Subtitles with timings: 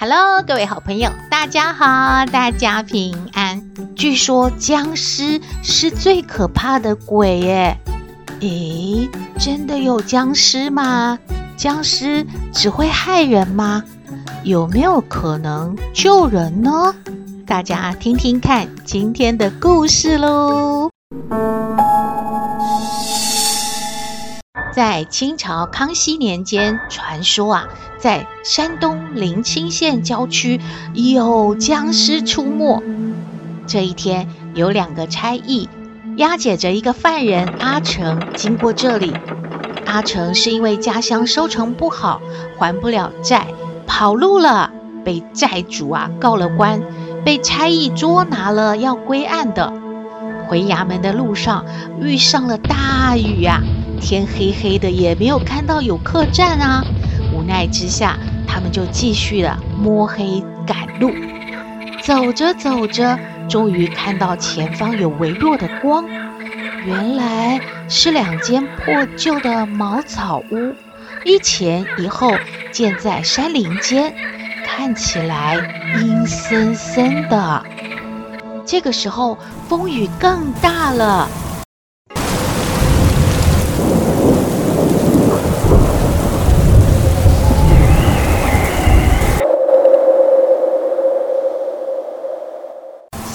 [0.00, 3.60] Hello，各位好朋友，大家好，大家平安。
[3.96, 7.76] 据说僵尸是最可怕的鬼耶。
[8.38, 11.18] 诶，真的有僵尸吗？
[11.56, 13.82] 僵尸只会害人吗？
[14.44, 16.94] 有没有可能救人呢？
[17.44, 20.90] 大家听听看今天的故事喽。
[24.72, 30.60] 在清朝康熙年间，传说啊，在山东临清县郊区
[30.94, 32.82] 有僵尸出没。
[33.66, 35.68] 这一天，有两个差役
[36.16, 39.12] 押解着一个犯人阿成经过这里。
[39.84, 42.20] 阿成是因为家乡收成不好，
[42.58, 43.46] 还不了债，
[43.86, 44.70] 跑路了，
[45.04, 46.80] 被债主啊告了官，
[47.24, 49.72] 被差役捉拿了，要归案的。
[50.46, 51.64] 回衙门的路上
[52.00, 53.62] 遇上了大雨呀。
[54.00, 56.84] 天黑黑的，也没有看到有客栈啊！
[57.38, 61.12] 无奈之下，他们就继续的摸黑赶路。
[62.02, 63.16] 走着走着，
[63.48, 66.04] 终于看到前方有微弱的光，
[66.84, 70.74] 原来是两间破旧的茅草屋，
[71.24, 72.34] 一前一后
[72.72, 74.12] 建在山林间，
[74.66, 75.56] 看起来
[76.00, 77.64] 阴森森的。
[78.66, 81.28] 这个时候，风雨更大了。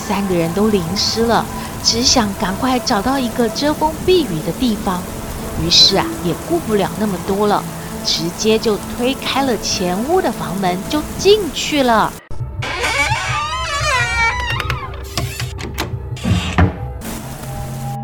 [0.05, 1.45] 三人都淋湿了，
[1.83, 5.01] 只想赶快找到一个遮风避雨的地方。
[5.63, 7.63] 于是啊，也顾不了那么多了，
[8.03, 12.11] 直接就推开了前屋的房门，就进去了。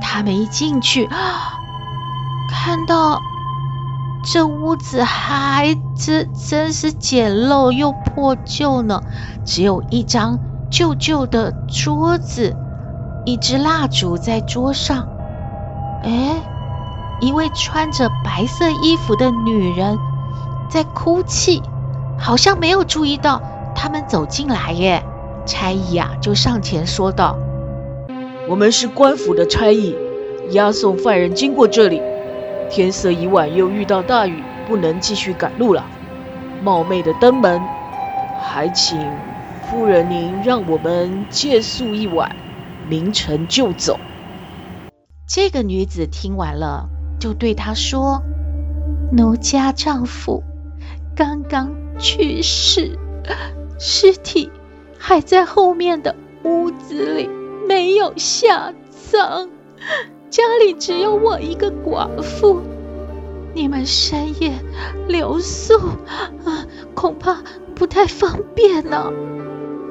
[0.02, 1.08] 他们一进去，
[2.52, 3.22] 看到
[4.24, 9.02] 这屋子还真真是简陋又破旧呢，
[9.46, 10.38] 只有一张。
[10.70, 12.56] 旧旧的桌子，
[13.26, 15.08] 一支蜡烛在桌上。
[16.04, 16.36] 哎，
[17.20, 19.98] 一位穿着白色衣服的女人
[20.70, 21.62] 在哭泣，
[22.18, 23.42] 好像没有注意到
[23.76, 25.04] 他们走进来耶。
[25.46, 27.36] 差役啊，就上前说道
[28.48, 29.96] ：“我们是官府的差役，
[30.52, 32.02] 押送犯人经过这里，
[32.70, 35.84] 天色已晚，又遇到大雨，不能继续赶路了。
[36.62, 37.60] 冒昧的登门，
[38.40, 39.00] 还请。”
[39.70, 42.36] 夫人，您让我们借宿一晚，
[42.90, 44.00] 明晨就走。
[45.28, 48.24] 这个女子听完了，就对他说
[49.16, 50.44] ：“奴家丈夫
[51.16, 52.98] 刚刚去世，
[53.78, 54.50] 尸体
[54.98, 57.30] 还在后面的屋子里，
[57.68, 59.50] 没有下葬。
[60.32, 62.64] 家里只有我一个寡妇，
[63.54, 64.52] 你们深夜
[65.08, 65.78] 留宿
[66.44, 66.66] 啊，
[66.96, 67.44] 恐怕
[67.76, 69.12] 不太方便呢。”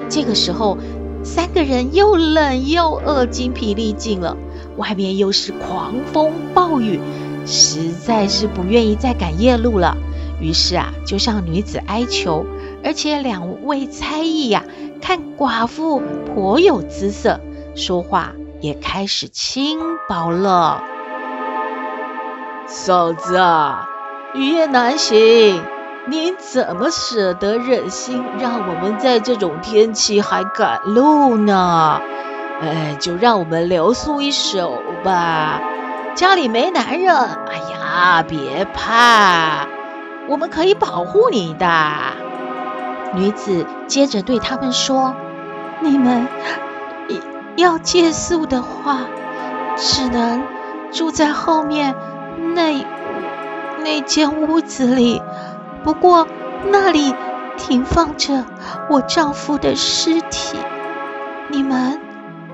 [0.09, 0.79] 这个时候，
[1.23, 4.37] 三个人又冷又饿，精疲力尽了。
[4.77, 7.01] 外面又是狂风暴雨，
[7.45, 9.97] 实在是不愿意再赶夜路了。
[10.41, 12.47] 于是啊，就向女子哀求。
[12.85, 17.41] 而且两位差役呀、啊，看寡妇颇有姿色，
[17.75, 20.83] 说话也开始轻薄了。
[22.67, 23.89] 嫂子啊，
[24.35, 25.61] 雨夜难行。
[26.11, 32.01] 你怎么舍得忍心让我们在这种天气还赶路呢？
[32.63, 35.61] 哎，就让我们留宿一宿吧。
[36.15, 39.67] 家里没男人，哎呀，别怕，
[40.29, 41.69] 我们可以保护你的。
[43.13, 45.15] 女子接着对他们说
[45.81, 46.27] ：“你们
[47.57, 49.01] 要借宿的话，
[49.77, 50.43] 只能
[50.91, 51.95] 住在后面
[52.55, 52.85] 那
[53.85, 55.21] 那间屋子里。”
[55.85, 56.27] 不过
[56.71, 57.15] 那里
[57.57, 58.45] 停放着
[58.91, 60.59] 我丈夫的尸体，
[61.49, 62.01] 你们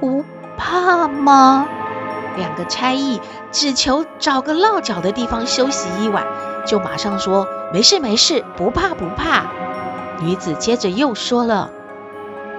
[0.00, 0.25] 不
[0.56, 1.67] 怕吗？
[2.37, 3.21] 两个差役
[3.53, 6.25] 只求找个落脚的地方休息一晚，
[6.67, 9.44] 就马上说：“没事没事，不怕不怕。”
[10.20, 11.70] 女子接着又说了：“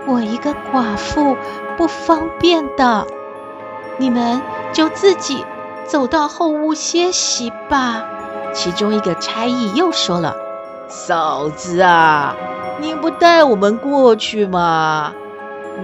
[0.08, 1.36] 我一个寡妇
[1.78, 3.06] 不方便的，
[3.98, 4.42] 你们
[4.72, 5.46] 就自己
[5.86, 8.06] 走到后屋歇息吧。”
[8.54, 10.36] 其中一个差役又说了。
[10.96, 12.34] 嫂子啊，
[12.80, 15.12] 您不带我们过去吗？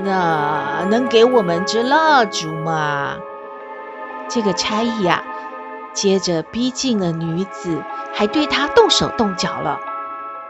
[0.06, 3.16] 那能给我们支蜡烛吗？”
[4.30, 5.22] 这个差役呀，
[5.94, 9.80] 接着逼近了女子，还对她动手动脚了。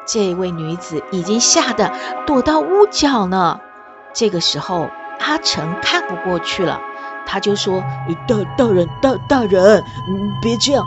[0.05, 1.91] 这位女子已经吓得
[2.27, 3.59] 躲到屋角呢。
[4.13, 6.79] 这个时候，阿成看不过去了，
[7.25, 7.83] 他就说
[8.27, 9.83] ：“大大人，大大人，
[10.39, 10.85] 别这样，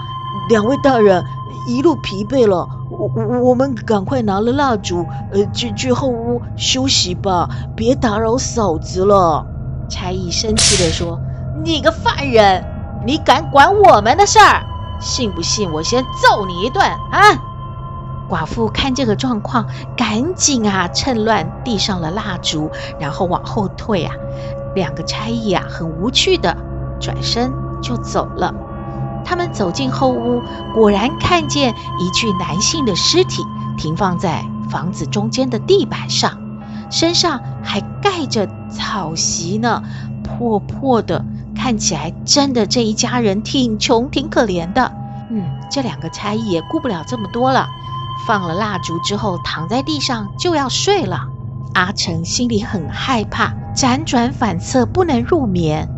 [0.49, 1.25] 两位大人
[1.67, 3.09] 一路疲惫了，我
[3.41, 9.47] 我们赶快拿了蜡烛，呃，去去后屋休息吧，别打扰嫂子了。”
[9.89, 11.21] 差役生气地说
[11.65, 12.65] ：“你个犯人，
[13.07, 14.65] 你敢管我们的事儿？
[15.01, 17.21] 信不信我先揍你一顿啊？”
[18.29, 19.67] 寡妇看这个状况，
[19.97, 24.15] 赶紧啊，趁乱递上了蜡烛，然后往后退啊。
[24.75, 26.57] 两个差役啊，很无趣的
[26.99, 27.53] 转身
[27.83, 28.55] 就走了。
[29.25, 30.43] 他们走进后屋，
[30.75, 33.43] 果然看见一具男性的尸体
[33.77, 36.39] 停放在房子中间的地板上，
[36.91, 39.83] 身上还盖着草席呢，
[40.23, 41.25] 破破的，
[41.57, 44.93] 看起来真的这一家人挺穷挺可怜的。
[45.31, 47.67] 嗯，这两个差役也顾不了这么多了。
[48.27, 51.29] 放了蜡烛之后，躺在地上就要睡了。
[51.75, 55.89] 阿成心里很害怕，辗转反侧，不能入眠。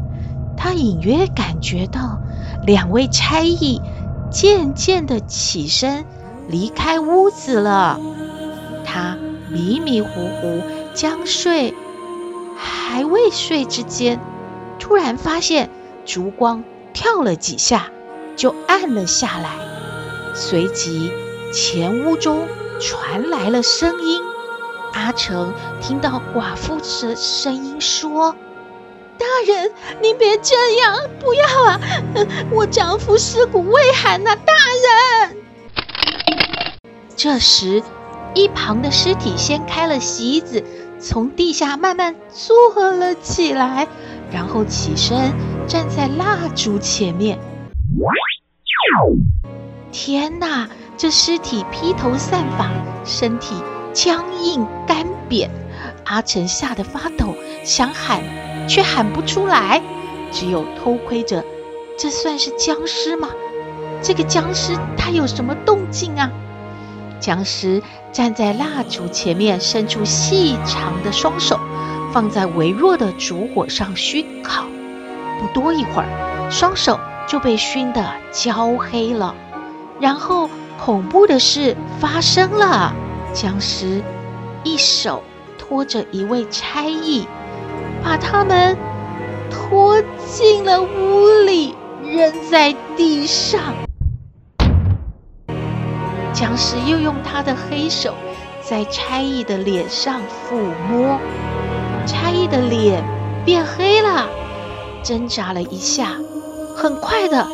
[0.56, 2.18] 他隐约感觉到
[2.66, 3.80] 两位差役
[4.30, 6.04] 渐渐地起身
[6.48, 8.00] 离开屋子了。
[8.84, 9.16] 他
[9.50, 10.08] 迷迷糊
[10.40, 10.62] 糊
[10.94, 11.74] 将睡
[12.56, 14.20] 还未睡之间，
[14.78, 15.70] 突然发现
[16.04, 17.90] 烛光跳了几下，
[18.36, 19.50] 就暗了下来，
[20.34, 21.12] 随即。
[21.52, 22.46] 前屋中
[22.80, 24.20] 传来了声音，
[24.92, 28.34] 阿成听到寡妇的声音说
[29.18, 31.80] ：“大人，您别这样，不要啊！
[32.50, 34.52] 我丈夫尸骨未寒呐，大
[34.84, 35.36] 人。”
[37.16, 37.82] 这时，
[38.34, 40.62] 一旁的尸体掀开了席子，
[41.00, 43.88] 从地下慢慢坐了起来，
[44.30, 45.32] 然后起身
[45.66, 47.38] 站在蜡烛前面。
[49.90, 50.68] 天哪！
[50.98, 52.70] 这尸体披头散发，
[53.04, 53.54] 身体
[53.92, 55.46] 僵硬干瘪，
[56.06, 57.34] 阿成吓得发抖，
[57.64, 58.22] 想喊
[58.66, 59.80] 却喊不出来，
[60.30, 61.44] 只有偷窥着。
[61.98, 63.28] 这算是僵尸吗？
[64.02, 66.30] 这个僵尸他有什么动静啊？
[67.18, 67.82] 僵尸
[68.12, 71.58] 站在蜡烛前面，伸出细长的双手，
[72.12, 74.64] 放在微弱的烛火上熏烤。
[75.40, 79.34] 不多一会儿，双手就被熏得焦黑了，
[80.00, 80.48] 然后。
[80.78, 82.92] 恐怖的事发生了，
[83.32, 84.02] 僵尸
[84.62, 85.22] 一手
[85.56, 87.26] 托着一位差役，
[88.06, 88.78] 把他们
[89.50, 91.74] 拖进了屋里，
[92.04, 93.60] 扔在地上。
[96.32, 98.14] 僵尸又用他的黑手
[98.62, 100.54] 在差役的脸上抚
[100.88, 101.18] 摸，
[102.06, 103.02] 差役的脸
[103.44, 104.28] 变黑了，
[105.02, 106.12] 挣扎了一下，
[106.76, 107.48] 很快的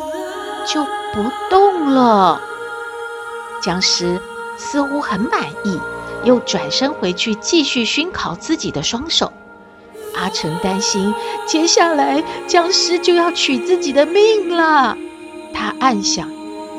[0.67, 2.39] 就不动了。
[3.59, 4.21] 僵尸
[4.55, 5.79] 似乎很满意，
[6.23, 9.33] 又转身回去继续熏烤自己的双手。
[10.15, 11.13] 阿成担心
[11.45, 14.97] 接下来僵尸就要取自己的命了，
[15.53, 16.29] 他暗想：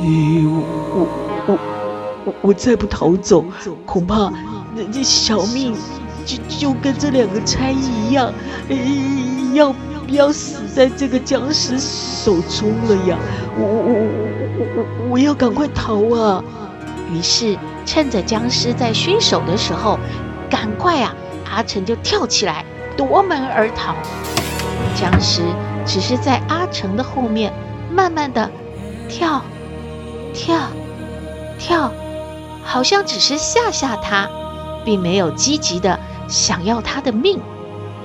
[0.00, 0.62] 咦，我
[0.94, 1.06] 我
[1.46, 1.58] 我
[2.25, 3.44] 我我再不逃走，
[3.84, 4.32] 恐怕
[4.74, 5.74] 那这小命
[6.24, 8.32] 就就跟这两个差役一样，
[9.53, 9.74] 要
[10.08, 13.19] 要死在这个僵尸手中了呀！
[13.58, 16.43] 我我我我我我要赶快逃啊！
[17.12, 19.98] 于是，趁着僵尸在熏手的时候，
[20.48, 21.14] 赶快啊！
[21.50, 22.64] 阿成就跳起来
[22.96, 23.94] 夺门而逃。
[24.94, 25.43] 僵尸
[25.84, 27.53] 只是在阿成的后面，
[27.91, 28.51] 慢慢的
[29.08, 29.43] 跳、
[30.32, 30.56] 跳、
[31.58, 31.91] 跳，
[32.65, 34.29] 好像只是吓吓他，
[34.84, 35.98] 并没有积极的
[36.29, 37.41] 想要他的命。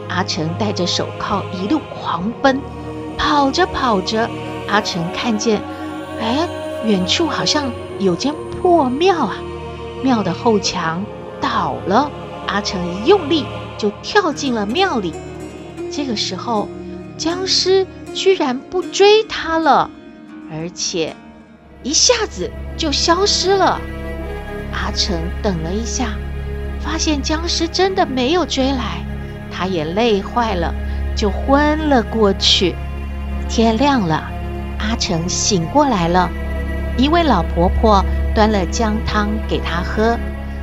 [0.09, 2.61] 阿成戴着手铐一路狂奔，
[3.17, 4.29] 跑着跑着，
[4.67, 5.61] 阿成看见，
[6.19, 6.47] 哎，
[6.85, 8.33] 远处好像有间。
[8.61, 9.37] 破庙啊！
[10.03, 11.05] 庙的后墙
[11.39, 12.11] 倒了，
[12.45, 13.45] 阿成一用力
[13.79, 15.15] 就跳进了庙里。
[15.91, 16.69] 这个时候，
[17.17, 19.89] 僵尸居然不追他了，
[20.51, 21.15] 而且
[21.81, 23.79] 一下子就消失了。
[24.71, 26.09] 阿成等了一下，
[26.79, 29.03] 发现僵尸真的没有追来，
[29.51, 30.71] 他也累坏了，
[31.15, 32.75] 就昏了过去。
[33.49, 34.29] 天亮了，
[34.77, 36.29] 阿成醒过来了，
[36.97, 38.05] 一位老婆婆。
[38.35, 40.17] 端了姜汤给他喝，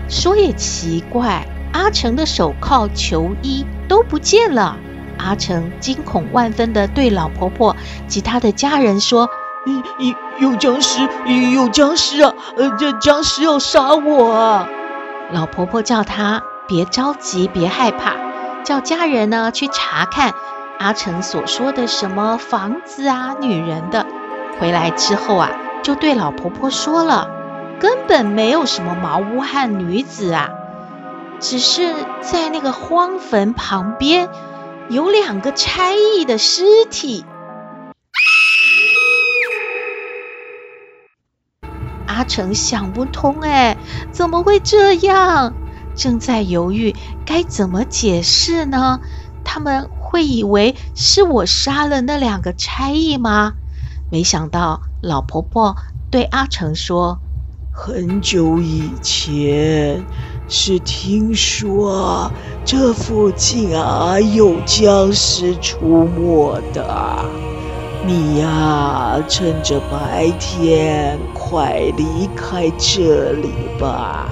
[0.09, 1.45] 说也奇怪，
[1.77, 4.79] 阿成的手铐、球衣都不见了。
[5.19, 9.29] 阿成惊恐万分地对老婆婆及他的家人说
[9.99, 11.07] ：“有有僵尸，
[11.53, 12.33] 有僵尸啊！
[12.57, 14.69] 呃，这僵尸要杀我啊！
[15.31, 18.15] 老婆婆叫他别着急，别害怕，
[18.65, 20.33] 叫家人呢去查看
[20.79, 24.07] 阿成所说的什么房子啊、女人的。
[24.59, 25.51] 回来之后啊，
[25.83, 27.29] 就对老婆婆说了，
[27.79, 30.49] 根本没有什么茅屋和女子啊，
[31.39, 34.29] 只是在那个荒坟旁边
[34.89, 37.25] 有两个差役的尸体。
[42.07, 43.77] 阿成想不通，哎，
[44.11, 45.53] 怎么会这样？
[45.95, 49.01] 正在犹豫该怎么解释呢？
[49.45, 53.55] 他们会以为是我杀了那两个差役吗？
[54.11, 55.77] 没想到老婆婆
[56.11, 57.19] 对阿成说
[57.73, 60.05] ：“很久以前
[60.49, 62.31] 是听说
[62.65, 67.25] 这附近啊有僵尸出没的。”
[68.07, 73.51] 你呀，趁着白天快离开这里
[73.81, 74.29] 吧。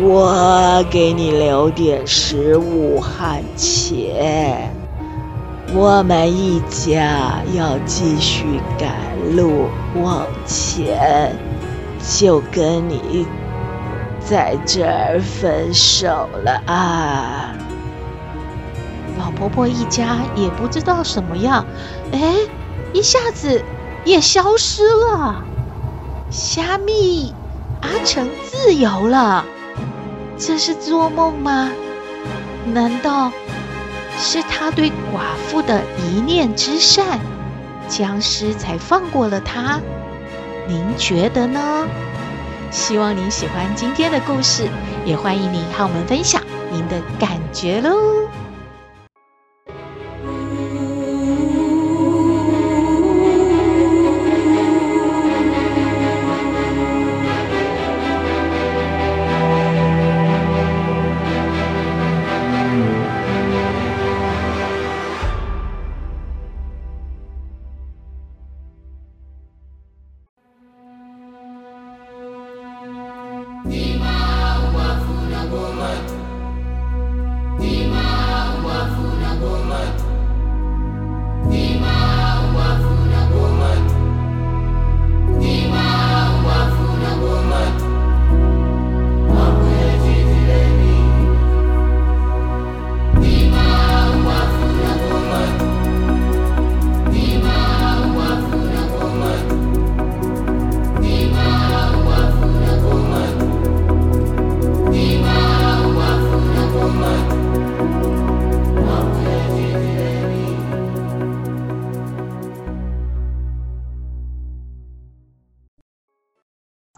[0.00, 4.72] 我给你留点食物和钱。
[5.74, 8.44] 我们一家要继续
[8.78, 8.92] 赶
[9.34, 9.64] 路
[10.00, 11.34] 往前，
[12.16, 13.26] 就跟你
[14.32, 17.52] 在这儿分手了啊。
[19.18, 21.66] 老婆婆一家也不知道什么样，
[22.12, 22.36] 哎，
[22.94, 23.62] 一下子
[24.06, 25.44] 也消失了。
[26.30, 27.34] 虾米，
[27.82, 29.44] 阿成自由了，
[30.38, 31.70] 这是做梦吗？
[32.64, 33.30] 难道
[34.16, 37.20] 是他对寡妇的一念之善，
[37.86, 39.78] 僵尸才放过了他？
[40.66, 41.86] 您觉得呢？
[42.72, 44.66] 希望您喜欢今天的故事，
[45.04, 48.21] 也欢迎您和我们分享您的感觉喽。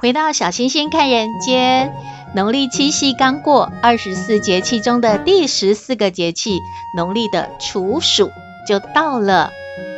[0.05, 1.91] 回到小星星看人间，
[2.35, 6.61] 农历七夕刚过，二十四节气中的第十四个节气，
[6.95, 8.31] 农历的处暑
[8.69, 9.51] 就到了。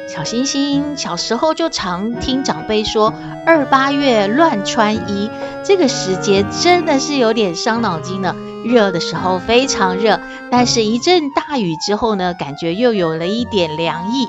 [0.09, 3.13] 小星星小时候就常听长辈说，
[3.45, 5.29] 二八月乱穿衣，
[5.65, 8.33] 这个时节真的是有点伤脑筋呢。
[8.67, 10.21] 热的时候非常热，
[10.51, 14.29] 但是一阵大雨之后呢，感觉又有了一点凉意。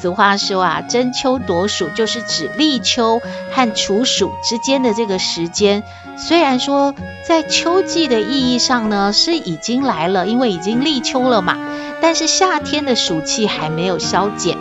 [0.00, 3.20] 俗话说啊，争秋夺暑就是指立秋
[3.52, 5.82] 和处暑之间的这个时间。
[6.16, 6.94] 虽然说
[7.26, 11.56] 在秋季的意义上呢，是已经来了，因为已经立秋了嘛，
[12.00, 14.56] 但是夏天的暑气还没有消减。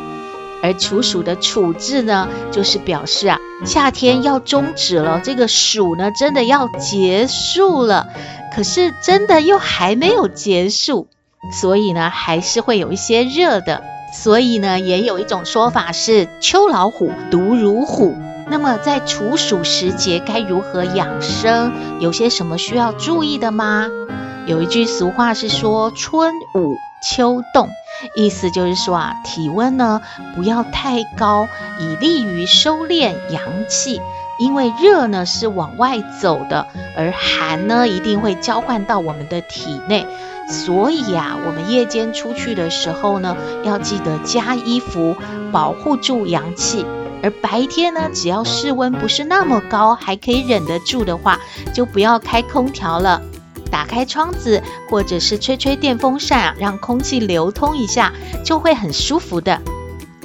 [0.63, 8.09] 而处暑的处字呢，就是表示啊，夏天要终止了，这个暑呢，真的要结束了。
[8.53, 11.08] 可是真的又还没有结束，
[11.60, 13.84] 所以呢，还是会有一些热的。
[14.13, 18.13] 所以呢，也有一种说法是“秋老虎，毒如虎”。
[18.50, 21.72] 那么在处暑时节该如何养生？
[22.01, 23.88] 有些什么需要注意的吗？
[24.48, 27.70] 有一句俗话是说“春捂秋冻”，
[28.17, 30.01] 意思就是说啊，体温呢
[30.36, 31.48] 不要太高，
[31.79, 34.01] 以利于收敛阳气。
[34.41, 36.65] 因为热呢是往外走的，
[36.98, 40.07] 而寒呢一定会交换到我们的体内。
[40.50, 45.15] 所以呀，我们夜间出去的时候呢，要记得加衣服，
[45.51, 46.86] 保护住阳气。
[47.24, 51.39] 而白天呢，只要室温不是那么高，还可以忍得住的话，
[51.71, 53.21] 就不要开空调了，
[53.69, 58.12] 打开窗子或者是吹吹电风扇啊，让空气流通一下，
[58.43, 59.62] 就会很舒服的。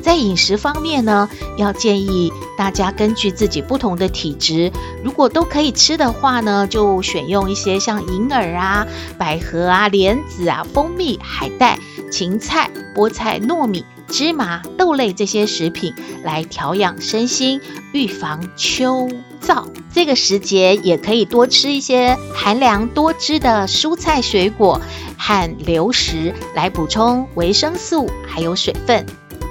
[0.07, 4.71] 在饮食方面呢，要建议大家根据自己不同的体质，
[5.03, 8.87] 如果都可以吃的话呢，就选用一些像银耳啊、
[9.19, 17.61] 百合啊、莲子啊、蜂蜜、海带、芹菜、菠菜、糯米、芝麻、豆类这些食品来调养身心，
[17.93, 19.09] 预防秋
[19.43, 19.67] 燥。
[19.93, 24.81] 这个时节也可以多吃一些寒凉多汁的蔬菜水果
[25.19, 29.05] 和流食来补充维生素还有水分。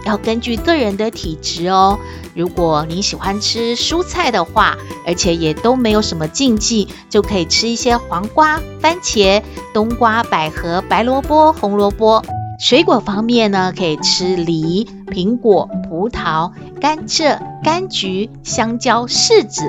[0.05, 2.00] 要根据个人的体质哦。
[2.33, 9.41] 如果你喜欢吃蔬菜的话，而且也都没有什么禁忌，就可以吃一些黄瓜、番茄、
[9.74, 12.24] 冬瓜、百合、白萝卜、红萝卜。
[12.57, 19.63] 水果方面呢，可以吃梨、苹果、葡萄、甘蔗、柑橘、香蕉、柿子。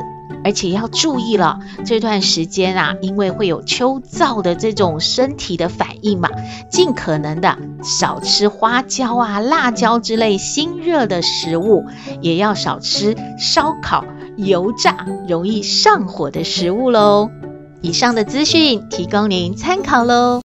[0.47, 6.31] 而且要注意了，这段时间啊，因为会有秋燥的这种身体的反应嘛，
[6.71, 11.85] 尽可能的少吃花椒啊、辣椒之类辛热的食物，
[12.21, 14.05] 也要少吃烧烤、
[14.37, 17.29] 油炸、容易上火的食物喽。
[17.83, 20.46] 以上的资讯提供您参考喽。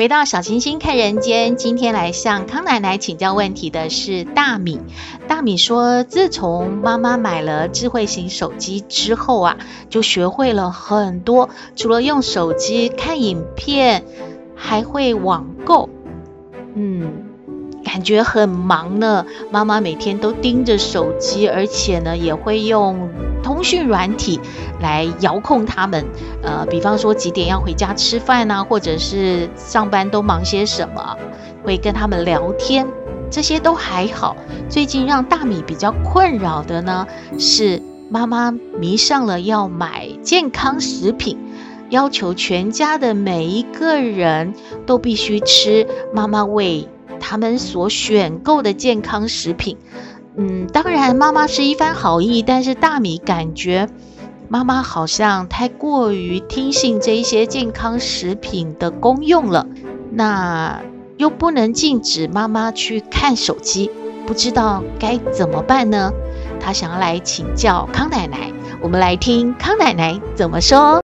[0.00, 4.80] 回到小星星看人间，今天来向康奶奶请教问题的是大米。
[5.28, 9.58] 大米说，自从妈妈买了智慧型手机之后啊，
[9.90, 14.02] 就学会了很多，除了用手机看影片，
[14.56, 15.90] 还会网购。
[16.74, 17.26] 嗯。
[17.84, 23.10] 感觉很忙呢，妈妈每天都盯着手机，而且呢也会用
[23.50, 24.38] 通讯软体
[24.80, 26.06] 来遥控他们。
[26.40, 31.16] 呃，比方说几点要回家吃饭呢，或者是上班都忙些什么，
[31.64, 32.86] 会跟他们聊天，
[33.28, 34.36] 这些都还好。
[34.68, 37.08] 最近让大米比较困扰的呢，
[37.40, 41.36] 是妈妈迷上了要买健康食品，
[41.88, 44.54] 要求全家的每一个人
[44.86, 46.88] 都必须吃妈妈为。
[47.22, 49.76] 他们所选购的健康食品，
[50.36, 53.88] 嗯，当然妈妈是一番好意，但是大米感觉
[54.48, 59.66] 妈妈好像太过于听信这一些健康食品的功用了，
[60.12, 60.80] 那
[61.16, 63.90] 又不能禁止妈妈去看手机，
[64.26, 66.12] 不知道该怎么办呢？
[66.60, 71.02] 她想要来请教康奶奶，我们来听康奶奶怎么说。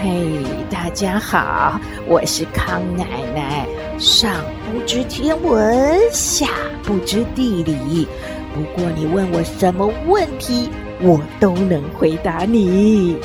[0.00, 3.53] 嘿大家好，我是康奶奶。
[4.04, 6.46] 上不知天文，下
[6.82, 8.06] 不知地理。
[8.54, 10.68] 不过你问我什么问题，
[11.00, 13.16] 我都能回答你。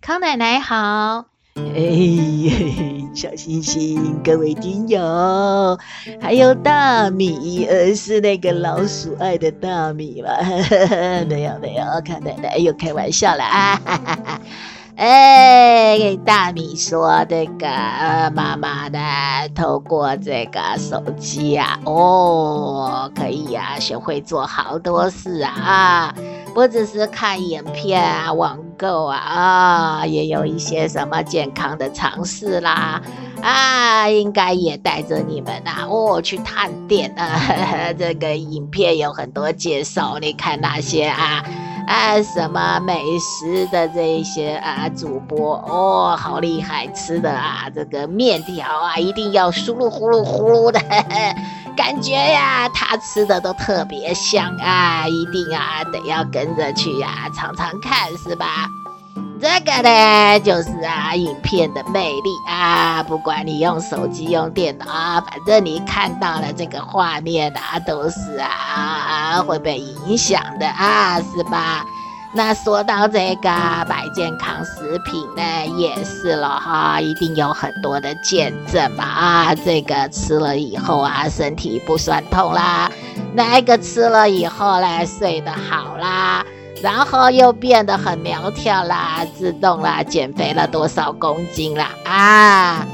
[0.00, 1.26] 康奶奶好。
[1.54, 1.86] 哎，
[3.14, 5.78] 小星星，各位听友，
[6.20, 10.30] 还有大米，呃，是那个老鼠爱的大米吗？
[11.30, 13.80] 没有没有，康奶奶又开玩笑了啊！
[13.84, 14.40] 哈哈哈。
[14.94, 17.66] 哎，给大米说这个
[18.34, 18.98] 妈妈呢，
[19.54, 26.14] 透过这个手机啊，哦，可以、啊，学会做好多事啊，
[26.54, 33.00] 不只是看影片啊，网购啊，啊，也有一些什么健康的尝试啦，
[33.40, 41.42] 啊，应该也带着你们呐，哦，去探店啊呵呵， 这个影片有很多介绍，你看那些啊。
[41.86, 51.36] 啊，什么美食的这些啊主播哦，好厉害，吃的啊这个面条啊，一定要呼噜呼噜呼噜的呵呵，
[51.76, 58.68] 感觉呀，他吃的都特别香啊，一定啊得要跟着去呀，尝尝看是吧？
[59.42, 63.02] 这个呢，就是啊，影片的魅力啊！
[63.02, 71.84] 不管你用手机、用电脑啊，反正你看到了这个画面啊，都是啊啊会被影响的啊，是吧？
[72.32, 73.50] 那说到这个
[73.88, 75.42] 买健康食品呢，
[75.76, 82.88] 也是了哈，一定有很多的见证嘛啊，这个吃了以后啊，身体不酸痛啦，
[83.34, 86.44] 那个吃了以后呢，睡得好啦。
[86.82, 92.84] 然后又变得很苗条啦，自动啦，减肥了多少公斤啦啊！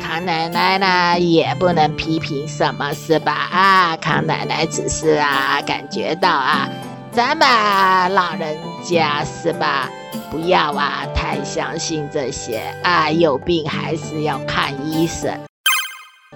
[0.00, 3.32] 康奶奶呢也不能批评什么，是吧？
[3.32, 6.68] 啊，康奶奶只是啊感觉到啊，
[7.10, 9.90] 咱们老人家是吧，
[10.30, 15.45] 不要啊太相信这些啊，有病还是要看医生。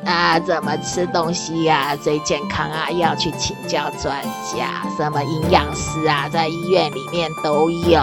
[0.04, 4.22] 啊，怎么吃东西呀、最健康啊，要去请教专
[4.54, 8.00] 家，什么营养师啊，在医院里面都有。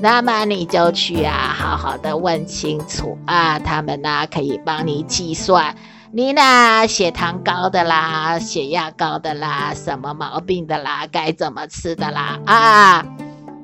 [0.00, 5.74] 那么你就去啊，好好的问清楚啊，他们呢、可以帮你计算
[6.10, 13.06] 你呢血糖高的啦，血压高的啦，什么毛病的啦，该怎么吃的啦啊，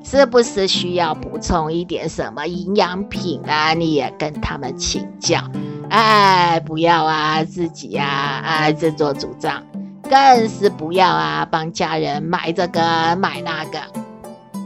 [0.02, 3.74] 是不是需要补充一点什么营养品啊？
[3.74, 5.42] 你也跟他们请教，
[5.90, 9.62] 哎，不要啊自己呀啊自作主张，
[10.08, 13.78] 更是不要啊帮家人买这个买那个。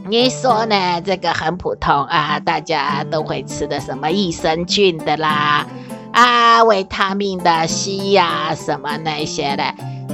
[0.09, 1.01] 你说呢？
[1.01, 5.65] 这个很普通啊，大家都会吃的什么益生菌的啦，
[6.11, 9.63] 啊，维他命的 C 呀、啊，什么那些的，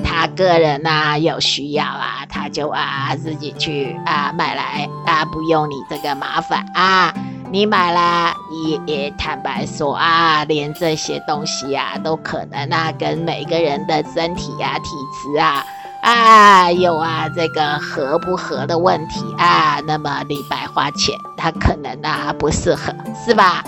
[0.03, 7.11] 他个人呐、啊、有需要啊，他就啊自己去啊买来啊，不用你这个麻烦啊。
[7.51, 14.89] 你买了也也坦白说啊，连这些东西啊都可能啊跟每个人的身体啊体
[15.21, 15.65] 质啊。
[16.01, 22.93] 啊，有啊，这个合不合的问题啊，那么你白花钱，它可能啊不适合，
[23.25, 23.61] 是吧？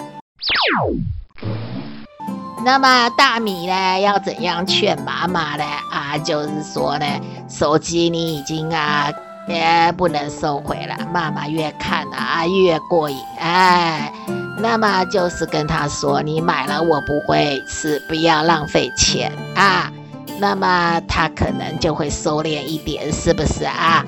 [2.64, 5.64] 那么大米呢，要怎样劝妈妈呢？
[5.92, 7.06] 啊，就是说呢，
[7.50, 9.12] 手机你已经啊，
[9.52, 14.12] 也不能收回了，妈妈越看啊越过瘾，哎，
[14.60, 19.92] 那么就是跟他说，你买了我不会吃，不要浪费钱啊。
[20.40, 24.04] 那么他可能就会收敛一点，是不是啊？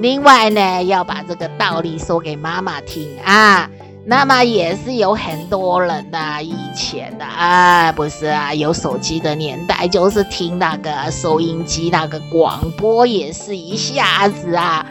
[0.00, 3.68] 另外呢，要把这个道理说给妈妈听啊。
[4.06, 14.84] 那么也是有很多人呐、以前的啊，不是啊，有手机的年代，就是听那个收音机那个广播，也是一下子啊。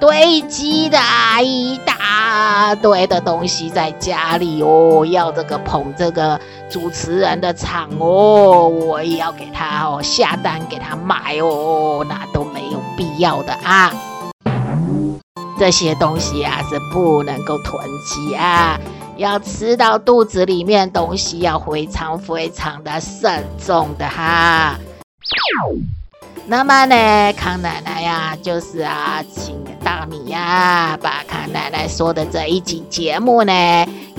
[0.00, 0.98] 堆积的
[1.42, 13.94] 一大堆的东西在家里哦，要这个捧这个主持人的场哦，我也要给他哦下单给他买哦，那都没有必要的啊。
[15.58, 18.78] 这些东西啊是不能够囤积啊，
[19.16, 24.76] 要吃到肚子里面东西要非常非常的慎重的哈。
[26.46, 33.52] 那么呢，康奶奶呀，就是啊，请大米呀，把康奶奶说的这一集节目呢，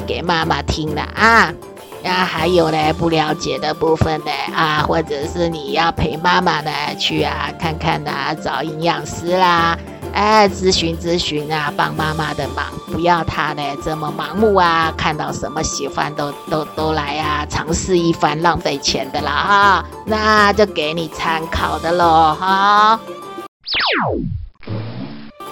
[0.08, 1.54] 给妈妈听了啊。
[2.04, 9.78] 啊，还有呢，不了解的部分呢，啊，或者是你要陪妈妈呢去啊看看呐、啊，找营养师啦。
[10.16, 22.98] 哎，咨询咨询啊，帮妈妈的忙，不要她呢这么盲目啊，看到什么喜欢都都都来、啊，尝试一番，浪费钱的啦哈，那就给你参考的喽哈。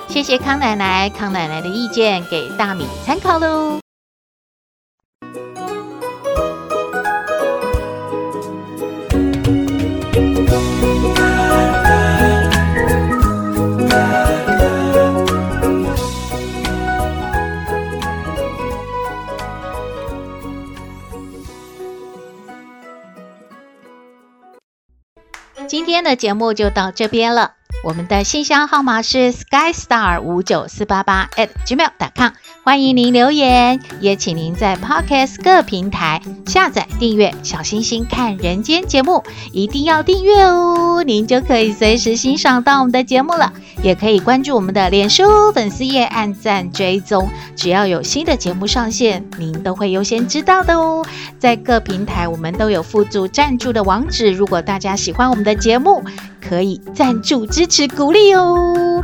[0.07, 3.82] 谢谢康奶奶，康奶奶的意见给大米参考喽。
[25.85, 27.55] 今天的节目就到这边了。
[27.83, 32.31] 我们的信箱号码是 skystar 五九四八八 at gmail.com，
[32.63, 43.51] 欢迎您留言，也请您在 Podcast 各平台下载订阅小星星看人间节目，一定要订阅哦，您就可以随时欣赏到我们的节目了。
[43.81, 51.05] 也可以关注我们的脸书粉丝页，按赞追踪，只要有新的节目上线，您都会优先知道的哦。
[51.37, 56.01] 在各平台我们都有附注赞助的网址，如果大家喜欢我们的节目，
[56.47, 59.03] 可以赞助支持鼓励哦。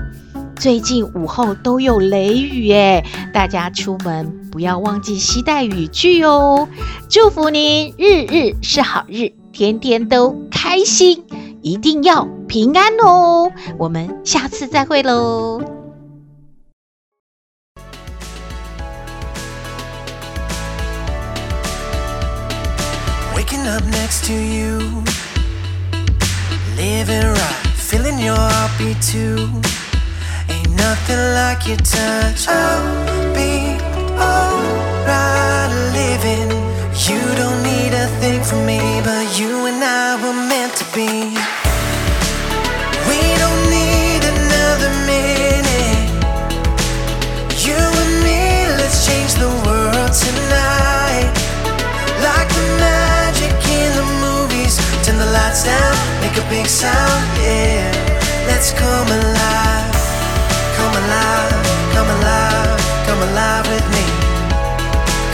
[0.56, 6.68] 最近午后都有雷雨诶，大家出门不要忘记携带雨具哦。
[7.08, 11.24] 祝福您日日是好日，天天都开心，
[11.62, 13.50] 一定要平安哦。
[13.78, 15.62] 我们下次再会喽。
[23.34, 25.04] Waking up next to you.
[26.80, 29.52] Living right, feeling your heartbeat too.
[30.48, 32.48] Ain't nothing like your touch.
[32.48, 33.76] I'll be
[34.16, 36.48] alright living.
[37.04, 41.36] You don't need a thing from me, but you and I were meant to be.
[43.12, 46.08] We don't need another minute.
[47.60, 51.28] You and me, let's change the world tonight.
[52.24, 55.99] Like the magic in the movies, turn the lights down
[56.30, 57.92] make a big sound, yeah.
[58.48, 59.94] Let's come alive,
[60.78, 61.54] come alive,
[61.94, 64.06] come alive, come alive with me.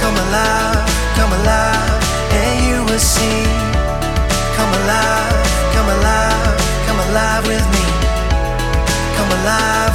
[0.01, 0.83] Come alive,
[1.17, 3.43] come alive, and you will see.
[4.57, 5.35] Come alive,
[5.75, 6.55] come alive,
[6.87, 7.85] come alive with me.
[9.17, 9.94] Come alive